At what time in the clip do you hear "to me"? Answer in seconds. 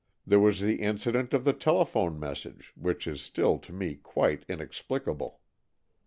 3.59-3.93